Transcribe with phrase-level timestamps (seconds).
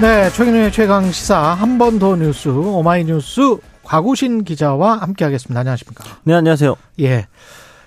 [0.00, 5.60] 네, 최경영의 최강 시사 한 번 더 뉴스 오마이뉴스 곽우신 기자와 함께하겠습니다.
[5.60, 6.04] 안녕하십니까?
[6.24, 6.74] 네, 안녕하세요.
[7.00, 7.26] 예,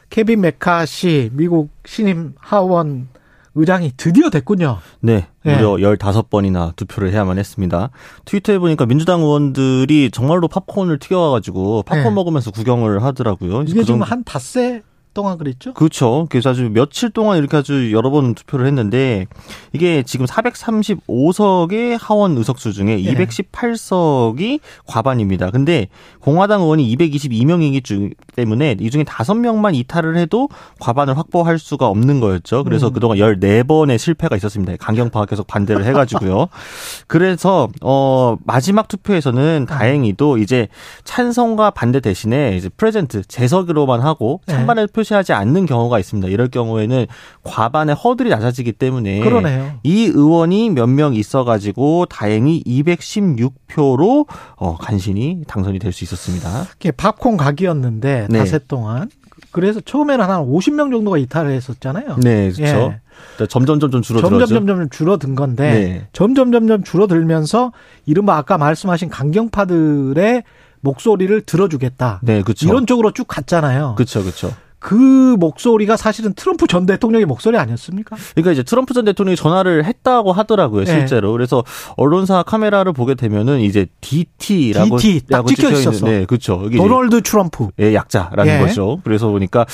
[0.10, 3.08] 케빈 매카시 미국 신임 하원
[3.56, 4.80] 의장이 드디어 됐군요.
[5.00, 5.84] 네, 무려 예.
[5.96, 7.90] 15번이나 투표를 해야만 했습니다.
[8.26, 12.10] 트위터에 보니까 민주당 의원들이 정말로 팝콘을 튀겨와가지고 팝콘 예.
[12.10, 13.64] 먹으면서 구경을 하더라고요.
[13.64, 14.82] 이게 그 지금 한 닷새
[15.14, 15.74] 동안 그랬죠?
[15.74, 16.28] 그렇죠.
[16.30, 19.28] 그래서 아주 며칠 동안 이렇게 아주 여러 번 투표를 했는데
[19.72, 23.04] 이게 지금 435석의 하원 의석수 중에 네.
[23.04, 25.52] 218석이 과반입니다.
[25.52, 25.88] 근데
[26.20, 32.64] 공화당 의원이 222명이기 때문에 이 중에 5명만 이탈을 해도 과반을 확보할 수가 없는 거였죠.
[32.64, 32.94] 그래서 음.
[32.94, 34.76] 그동안 14번의 실패가 있었습니다.
[34.78, 36.48] 강경파가 계속 반대를 해 가지고요.
[37.08, 40.68] 그래서 어 마지막 투표에서는 다행히도 이제
[41.04, 44.54] 찬성과 반대 대신에 이제 프레젠트 재석으로만 하고 네.
[44.54, 44.94] 찬반을 네.
[45.04, 46.30] 표시하지 않는 경우가 있습니다.
[46.30, 47.06] 이럴 경우에는
[47.44, 49.74] 과반의 허들이 낮아지기 때문에 그러네요.
[49.84, 56.66] 이 의원이 몇 명 있어가지고 다행히 216표로 어, 간신히 당선이 될 수 있었습니다.
[56.98, 58.38] 팝콘 각이었는데 네.
[58.40, 59.10] 닷새 동안
[59.52, 62.18] 그래서 처음에는 한 50명 정도가 이탈을 했었잖아요.
[62.22, 62.64] 네, 그렇죠.
[62.64, 63.46] 예.
[63.48, 64.46] 점점 점점 줄어들었죠.
[64.48, 66.08] 점점 점점 줄어든 건데 네.
[66.14, 67.72] 점점 점점 줄어들면서
[68.06, 70.44] 이른바 아까 말씀하신 강경파들의
[70.82, 72.20] 목소리를 들어주겠다.
[72.24, 72.68] 네, 그렇죠.
[72.68, 73.94] 이런 쪽으로 쭉 갔잖아요.
[73.96, 74.54] 그렇죠, 그렇죠.
[74.84, 78.18] 그 목소리가 사실은 트럼프 전 대통령의 목소리 아니었습니까?
[78.36, 80.92] 그러니까 이제 트럼프 전 대통령이 전화를 했다고 하더라고요, 네.
[80.92, 81.30] 실제로.
[81.30, 81.32] 네.
[81.34, 81.64] 그래서
[81.96, 86.06] 언론사 카메라를 보게 되면은 이제 DT라고 DT 딱 찍혀 있었어.
[86.06, 86.70] 네, 그렇죠.
[86.70, 87.70] 도널드 트럼프.
[87.78, 88.60] 의 약자라는 예.
[88.60, 89.00] 거죠.
[89.06, 89.66] 그래서 보니까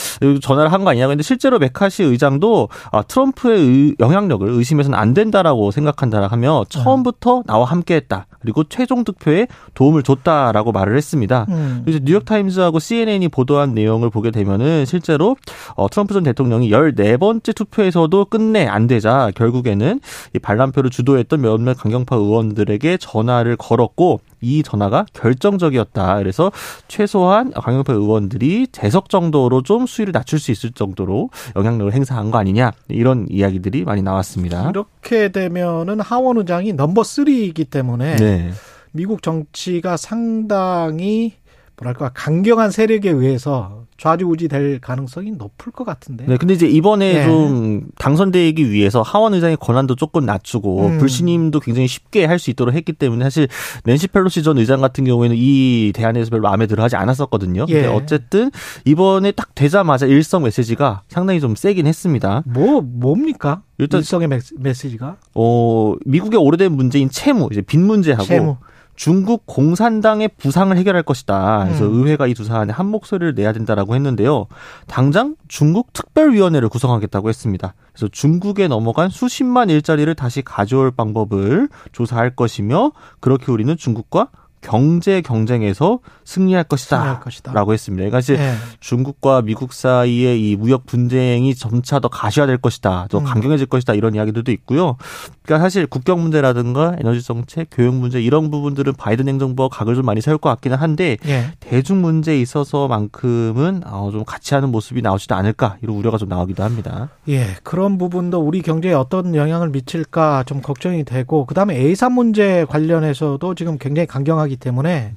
[0.41, 1.07] 전화를 한 거 아니냐.
[1.07, 8.27] 근데 실제로 메카시 의장도 아, 트럼프의 영향력을 의심해서는 안 된다라고 생각한다 하며 처음부터 나와 함께했다.
[8.39, 11.45] 그리고 최종 득표에 도움을 줬다라고 말을 했습니다.
[11.49, 11.81] 음.
[11.83, 15.35] 그래서 뉴욕 타임즈하고 CNN이 보도한 내용을 보게 되면은 실 제로
[15.75, 19.99] 어, 트럼프 전 대통령이 14번째 투표에서도 끝내 안 되자 결국에는
[20.35, 26.17] 이 반란표를 주도했던 몇몇 강경파 의원들에게 전화를 걸었고 이 전화가 결정적이었다.
[26.17, 26.51] 그래서
[26.87, 32.71] 최소한 강경파 의원들이 재석 정도로 좀 수위를 낮출 수 있을 정도로 영향력을 행사한 거 아니냐
[32.87, 34.69] 이런 이야기들이 많이 나왔습니다.
[34.69, 38.51] 이렇게 되면은 하원 의장이 넘버 3이기 때문에 네.
[38.91, 41.33] 미국 정치가 상당히
[41.77, 46.25] 뭐랄까 강경한 세력에 의해서 좌지우지 될 가능성이 높을 것 같은데.
[46.27, 47.25] 네, 근데 이제 이번에 네.
[47.25, 50.97] 좀 당선되기 위해서 하원 의장의 권한도 조금 낮추고 음.
[50.97, 53.49] 불신임도 굉장히 쉽게 할 수 있도록 했기 때문에 사실
[53.83, 57.65] 낸시 펠로시 전 의장 같은 경우에는 이 대안에서 별로 마음에 들어하지 않았었거든요.
[57.67, 57.73] 예.
[57.73, 58.49] 근데 어쨌든
[58.85, 62.43] 이번에 딱 되자마자 일성 메시지가 상당히 좀 세긴 했습니다.
[62.45, 63.61] 뭐 뭡니까?
[63.77, 65.17] 일단 일성의 메시지가?
[65.35, 68.57] 어 미국의 오래된 문제인 채무, 이제 빚 문제하고 채무.
[68.99, 71.63] 중국 공산당의 부상을 해결할 것이다.
[71.63, 71.93] 그래서 음.
[71.93, 74.47] 의회가 이 두 사안에 한 목소리를 내야 된다라고 했는데요.
[74.87, 77.75] 당장 중국 특별위원회를 구성하겠다고 했습니다.
[77.93, 84.31] 그래서 중국에 넘어간 수십만 일자리를 다시 가져올 방법을 조사할 것이며 그렇게 우리는 중국과
[84.61, 87.21] 경제 경쟁에서 승리할 것이다.
[87.53, 88.01] 라고 했습니다.
[88.01, 88.53] 그러니까 이제 네.
[88.79, 93.07] 중국과 미국 사이의 이 무역 분쟁이 점차 더 가시화될 것이다.
[93.09, 93.23] 더 음.
[93.23, 93.93] 강경해질 것이다.
[93.93, 94.97] 이런 이야기들도 있고요.
[95.43, 100.21] 그러니까 사실 국경 문제라든가 에너지 정책, 교육 문제 이런 부분들은 바이든 행정부가 각을 좀 많이
[100.21, 101.51] 세울 것 같기는 한데 네.
[101.59, 107.09] 대중 문제에 있어서만큼은 어, 좀 같이 하는 모습이 나오지도 않을까 이런 우려가 좀 나오기도 합니다.
[107.27, 113.55] 예, 그런 부분도 우리 경제에 어떤 영향을 미칠까 좀 걱정이 되고 그다음에 에이산 문제 관련해서도
[113.55, 115.15] 지금 굉장히 강경하게 하기 때문에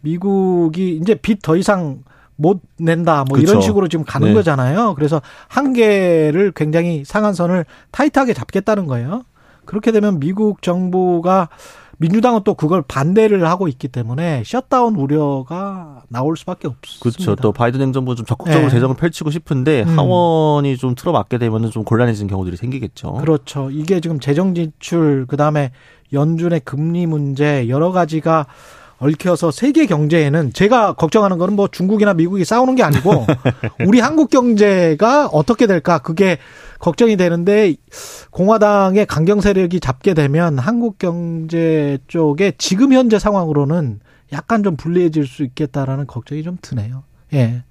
[0.00, 2.02] 미국이 이제 빚 더 이상
[2.36, 3.52] 못 낸다 뭐 그렇죠.
[3.52, 4.34] 이런 식으로 지금 가는 네.
[4.34, 4.94] 거잖아요.
[4.94, 9.24] 그래서 한계를 굉장히 상한선을 타이트하게 잡겠다는 거예요.
[9.66, 11.48] 그렇게 되면 미국 정부가
[12.00, 17.02] 민주당은 또 그걸 반대를 하고 있기 때문에 셧다운 우려가 나올 수밖에 없습니다.
[17.02, 17.36] 그렇죠.
[17.36, 18.70] 또 바이든 행정부 좀 적극적으로 네.
[18.70, 19.98] 재정을 펼치고 싶은데 음.
[19.98, 23.12] 하원이 좀 틀어막게 되면은 좀 곤란해지는 경우들이 생기겠죠.
[23.14, 23.70] 그렇죠.
[23.70, 25.72] 이게 지금 재정 지출 그다음에
[26.14, 28.46] 연준의 금리 문제 여러 가지가
[29.00, 33.26] 얽혀서 세계 경제에는 제가 걱정하는 거는 뭐 중국이나 미국이 싸우는 게 아니고
[33.86, 36.38] 우리 한국 경제가 어떻게 될까 그게
[36.78, 37.74] 걱정이 되는데
[38.30, 44.00] 공화당의 강경 세력이 잡게 되면 한국 경제 쪽에 지금 현재 상황으로는
[44.32, 47.02] 약간 좀 불리해질 수 있겠다라는 걱정이 좀 드네요.
[47.32, 47.62] 예.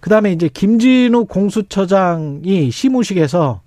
[0.00, 3.60] 그 다음에 이제 김진우 공수처장이 시무식에서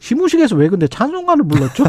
[0.00, 1.84] 시무식에서 왜 근데 찬송가를 불렀죠?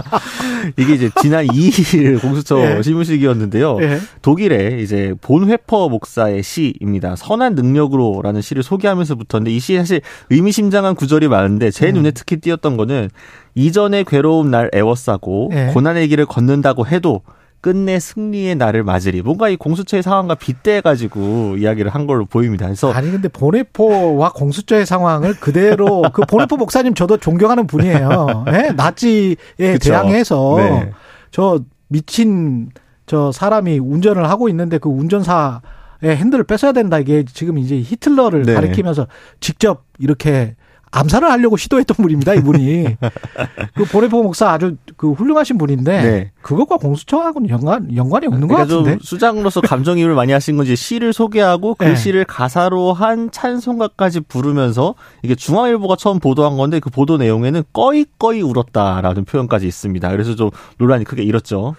[0.76, 2.82] 이게 이제 지난 2일 공수처 예.
[2.82, 3.78] 시무식이었는데요.
[3.82, 3.98] 예.
[4.22, 7.16] 독일의 이제 본회퍼 목사의 시입니다.
[7.16, 10.00] 선한 능력으로라는 시를 소개하면서부터인데 이 시에 사실
[10.30, 11.94] 의미심장한 구절이 많은데 제 음.
[11.94, 13.10] 눈에 특히 띄었던 거는
[13.54, 15.70] 이전의 괴로운 날 애워싸고 예.
[15.74, 17.22] 고난의 길을 걷는다고 해도
[17.64, 19.22] 끝내 승리의 날을 맞으리.
[19.22, 22.66] 뭔가 이 공수처의 상황과 빗대가지고 이야기를 한 걸로 보입니다.
[22.66, 28.44] 그래서 아니 근데 보네포와 공수처의 상황을 그대로 그 보네포 목사님 저도 존경하는 분이에요.
[28.52, 28.72] 네?
[28.72, 29.78] 나치에 그쵸.
[29.92, 30.90] 대항해서 네.
[31.30, 32.68] 저 미친
[33.06, 35.62] 저 사람이 운전을 하고 있는데 그 운전사의
[36.04, 38.52] 핸들을 뺏어야 된다 이게 지금 이제 히틀러를 네.
[38.52, 39.06] 가리키면서
[39.40, 40.54] 직접 이렇게
[40.94, 42.96] 암살을 하려고 시도했던 분입니다, 이분이.
[43.74, 46.32] 그 보레포 목사 아주 그 훌륭하신 분인데 네.
[46.40, 49.04] 그것과 공수처하고는 연관 연관이 없는 그러니까 것 같은데.
[49.04, 51.96] 수장으로서 감정이입을 많이 하신 건지 시를 소개하고 그 네.
[51.96, 59.24] 시를 가사로 한 찬송가까지 부르면서 이게 중앙일보가 처음 보도한 건데 그 보도 내용에는 꺼이꺼이 울었다라는
[59.24, 60.10] 표현까지 있습니다.
[60.10, 61.74] 그래서 좀 논란이 크게 일었죠.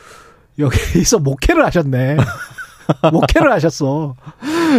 [0.60, 2.18] 여기서 목회를 하셨네.
[3.12, 4.16] 목회를 하셨어.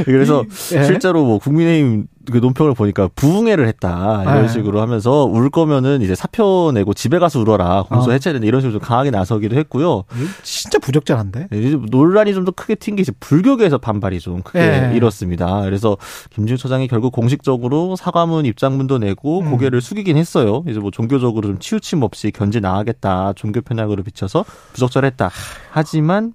[0.04, 0.84] 그래서 이, 예.
[0.84, 4.48] 실제로 뭐 국민의힘 그 논평을 보니까 부흥회를 했다 이런 예.
[4.48, 8.12] 식으로 하면서 울 거면은 이제 사표 내고 집에 가서 울어라 공소 어.
[8.12, 10.02] 해체된다 이런 식으로 좀 강하게 나서기도 했고요.
[10.42, 11.48] 진짜 부적절한데.
[11.50, 14.96] 네, 이제 논란이 좀 더 크게 튄 게 이제 불교계에서 반발이 좀 크게 예.
[14.96, 15.62] 일었습니다.
[15.62, 15.96] 그래서
[16.30, 19.50] 김준 처장이 결국 공식적으로 사과문 입장문도 내고 음.
[19.50, 20.62] 고개를 숙이긴 했어요.
[20.68, 24.44] 이제 뭐 종교적으로 좀 치우침 없이 견제 나가겠다 종교 편향으로 비춰서
[24.74, 25.30] 부적절했다.
[25.70, 26.34] 하지만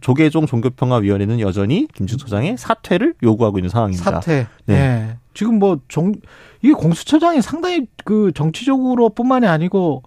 [0.00, 4.20] 조계종 종교평화위원회는 여전히 김준 처장의 사퇴를 요구하고 있는 상황입니다.
[4.20, 4.46] 사퇴.
[4.66, 4.74] 네.
[4.74, 5.16] 네.
[5.34, 6.12] 지금 뭐 정,
[6.62, 10.02] 이게 공수처장이 상당히 그 정치적으로뿐만이 아니고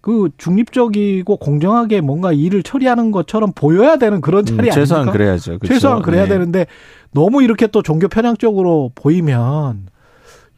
[0.00, 5.12] 그 중립적이고 공정하게 뭔가 일을 처리하는 것처럼 보여야 되는 그런 음, 자리 음, 최소한 아닙니까?
[5.12, 5.58] 그래야죠.
[5.58, 5.74] 그렇죠?
[5.74, 6.30] 최소한 그래야 네.
[6.30, 6.66] 되는데
[7.12, 9.88] 너무 이렇게 또 종교 편향적으로 보이면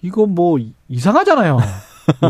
[0.03, 0.59] 이거 뭐
[0.89, 1.59] 이상하잖아요.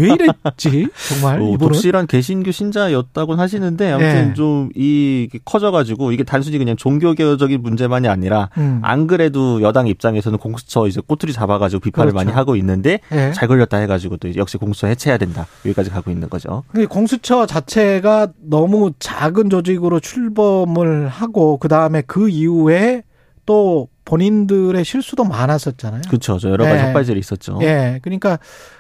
[0.00, 0.88] 왜 이랬지?
[1.08, 4.34] 정말 뭐, 이분은 독실한 개신교 신자였다고 하시는데 아무튼 네.
[4.34, 8.80] 좀이 커져가지고 이게 단순히 그냥 종교개혁적인 문제만이 아니라 음.
[8.82, 12.24] 안 그래도 여당 입장에서는 공수처 이제 꼬투리 잡아가지고 비판을 그렇죠.
[12.24, 13.32] 많이 하고 있는데 네.
[13.32, 16.64] 잘 걸렸다 해가지고 또 역시 공수처 해체해야 된다 여기까지 가고 있는 거죠.
[16.88, 23.02] 공수처 자체가 너무 작은 조직으로 출범을 하고 그 다음에 그 이후에
[23.44, 26.02] 또 본인들의 실수도 많았었잖아요.
[26.08, 26.38] 그렇죠.
[26.44, 26.86] 여러 가지 네.
[26.86, 27.58] 헛발질이 있었죠.
[27.60, 27.98] 예.
[28.02, 28.38] 그러니까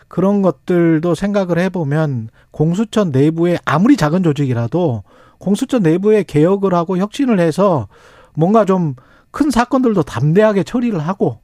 [0.08, 5.02] 그런 것들도 생각을 해보면 공수처 내부에 아무리 작은 조직이라도
[5.38, 7.88] 공수처 내부에 개혁을 하고 혁신을 해서
[8.34, 8.94] 뭔가 좀
[9.36, 11.40] 큰 사건들도 담대하게 처리를 하고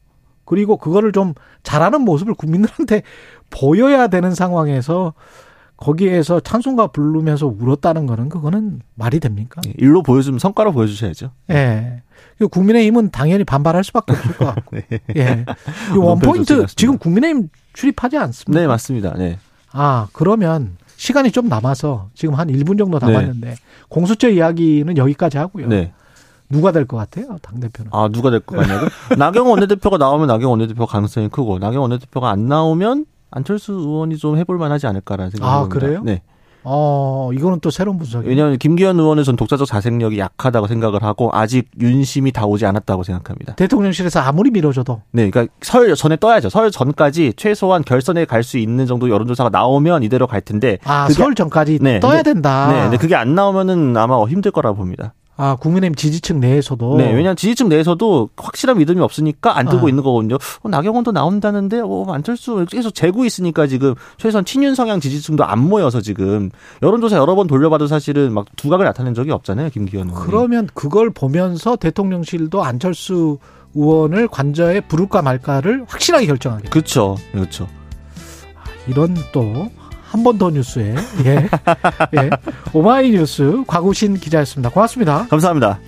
[0.47, 3.03] 그리고 그거를 좀 잘하는 모습을 국민들한테
[3.51, 5.13] 보여야 되는 상황에서
[5.77, 9.61] 거기에서 찬송가 부르면서 울었다는 거는 그거는 말이 됩니까?
[9.67, 11.33] 예, 일로 보여주면 성과로 보여주셔야죠.
[11.51, 11.53] 예.
[11.53, 12.03] 네.
[12.49, 14.77] 국민의힘은 당연히 반발할 수밖에 없을 것 같고.
[14.91, 15.01] 네.
[15.17, 15.45] 예.
[15.97, 18.61] 원포인트 지금 국민의힘 출입하지 않습니다.
[18.61, 19.15] 네, 맞습니다.
[19.17, 19.39] 네.
[19.73, 23.55] 아, 그러면 시간이 좀 남아서 지금 한 1분 정도 남았는데 네.
[23.89, 25.67] 공수처 이야기는 여기까지 하고요.
[25.69, 25.93] 네.
[26.49, 27.91] 누가 될 것 같아요, 당대표는?
[27.95, 28.87] 아, 누가 될 것 같냐고?
[29.17, 34.59] 나경원 원내대표가 나오면 나경원 원내대표 가능성이 크고, 나경원 원내대표가 안 나오면 안철수 의원이 좀 해볼
[34.59, 35.65] 만하지 않을까라는 생각이 듭니다.
[35.65, 36.03] 아, 그래요?
[36.05, 36.21] 네.
[36.65, 38.29] 어, 이거는 또 새로운 분석이에요.
[38.29, 43.55] 왜냐하면 김기현 의원은 전 독자적 자생력이 약하다고 생각을 하고 아직 윤심이 다 오지 않았다고 생각합니다.
[43.55, 45.03] 대통령실에서 아무리 밀어줘도.
[45.11, 46.49] 네, 그러니까 설 전에 떠야죠.
[46.51, 50.79] 설 전까지 최소한 결선에 갈 수 있는 정도 여론조사가 나오면 이대로 갈 텐데.
[50.85, 52.73] 아, 설 전까지 네, 떠야 된다.
[52.73, 55.15] 네, 근데 그게 안 나오면은 아마 힘들 거라 봅니다.
[55.37, 56.97] 아, 국민의힘 지지층 내에서도.
[56.99, 59.89] 네, 왜냐하면 지지층 내에서도 확실한 믿음이 없으니까 안 뜨고 아.
[59.89, 60.37] 있는 거거든요.
[60.63, 66.01] 어, 나경원도 나온다는데, 어, 안철수 계속 재고 있으니까 지금 최소한 친윤 성향 지지층도 안 모여서
[66.01, 66.51] 지금
[66.83, 70.23] 여론조사 여러 번 돌려봐도 사실은 막 두각을 나타낸 적이 없잖아요, 김기현 의원.
[70.23, 73.39] 그러면 그걸 보면서 대통령실도 안철수
[73.75, 76.69] 의원을 관저에 부를까 말까를 확실하게 결정하게.
[76.69, 77.67] 그렇죠, 그렇죠.
[78.87, 79.71] 이런 또
[80.13, 81.49] 한 번 더 뉴스에 예.
[82.17, 82.31] 예.
[82.75, 84.69] 오마이뉴스 과구신 기자였습니다.
[84.71, 85.27] 고맙습니다.
[85.29, 85.79] 감사합니다.